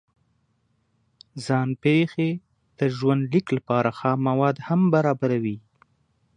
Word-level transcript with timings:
ځان 1.45 1.69
پېښې 1.83 2.29
د 2.79 2.81
ژوند 2.97 3.21
لیک 3.31 3.47
لپاره 3.57 3.89
خام 3.97 4.19
مواد 4.29 4.55
هم 4.67 4.81
برابروي. 4.93 5.57